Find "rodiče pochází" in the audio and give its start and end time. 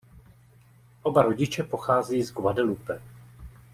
1.21-2.23